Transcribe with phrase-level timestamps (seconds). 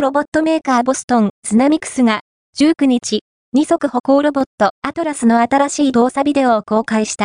[0.00, 2.20] ロボットメーカーボストン、スナミクスが、
[2.58, 3.20] 19日、
[3.52, 7.22] 二足歩行ロボット、アトラスの新しい動作ビデオを公開した。